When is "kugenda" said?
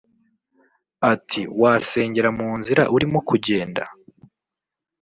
3.29-3.83